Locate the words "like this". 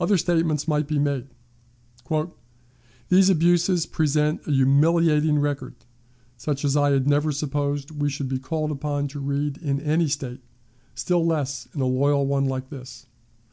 12.46-13.06